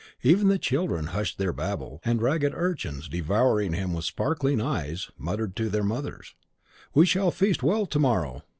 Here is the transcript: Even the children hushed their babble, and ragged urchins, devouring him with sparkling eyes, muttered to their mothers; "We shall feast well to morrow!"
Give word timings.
Even 0.23 0.47
the 0.47 0.57
children 0.57 1.05
hushed 1.13 1.37
their 1.37 1.53
babble, 1.53 2.01
and 2.03 2.23
ragged 2.23 2.53
urchins, 2.55 3.07
devouring 3.07 3.73
him 3.73 3.93
with 3.93 4.03
sparkling 4.03 4.59
eyes, 4.59 5.11
muttered 5.15 5.55
to 5.57 5.69
their 5.69 5.83
mothers; 5.83 6.33
"We 6.95 7.05
shall 7.05 7.29
feast 7.29 7.61
well 7.61 7.85
to 7.85 7.99
morrow!" 7.99 8.41